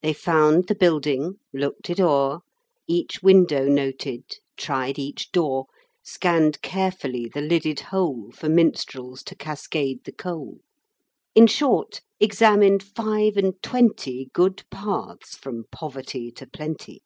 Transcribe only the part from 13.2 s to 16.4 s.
and twenty Good paths from poverty